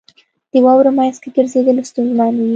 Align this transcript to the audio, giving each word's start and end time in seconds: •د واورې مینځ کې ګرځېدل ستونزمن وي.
•د 0.51 0.53
واورې 0.65 0.91
مینځ 0.97 1.15
کې 1.21 1.29
ګرځېدل 1.35 1.77
ستونزمن 1.89 2.33
وي. 2.37 2.47